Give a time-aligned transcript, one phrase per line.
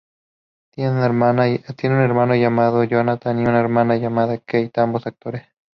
[0.71, 5.43] Tiene un hermano llamado Jonathan y una hermana llamada Kate, ambos actores.